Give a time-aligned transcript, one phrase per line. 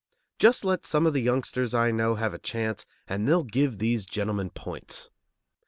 [0.39, 4.03] Just let some of the youngsters I know have a chance and they'll give these
[4.03, 5.11] gentlemen points.